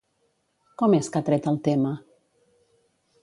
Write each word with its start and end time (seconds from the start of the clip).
Com 0.81 0.95
és 0.99 1.09
que 1.15 1.19
ha 1.21 1.27
tret 1.27 1.49
el 1.51 1.59
tema? 1.69 1.91